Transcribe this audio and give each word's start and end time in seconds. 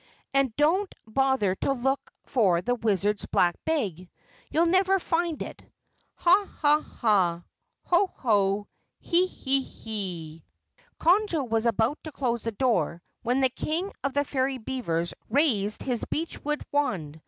And 0.33 0.55
don't 0.55 0.91
bother 1.05 1.53
to 1.57 1.73
look 1.73 2.11
for 2.23 2.59
the 2.59 2.73
Wizard's 2.73 3.27
Black 3.27 3.53
Bag. 3.65 4.09
You'll 4.49 4.65
never 4.65 4.97
find 4.97 5.39
it. 5.43 5.61
Ha, 6.15 6.49
ha, 6.57 6.81
ha, 6.81 7.43
ho, 7.83 8.07
ho, 8.15 8.67
he, 8.99 9.27
he, 9.27 9.61
he!" 9.61 10.43
Conjo 10.99 11.47
was 11.47 11.67
about 11.67 12.03
to 12.05 12.11
close 12.11 12.41
the 12.45 12.51
door, 12.51 13.03
when 13.21 13.41
the 13.41 13.49
King 13.49 13.91
of 14.03 14.15
the 14.15 14.25
Fairy 14.25 14.57
Beavers 14.57 15.13
raised 15.29 15.83
his 15.83 16.03
beechwood 16.05 16.63
wand. 16.71 17.19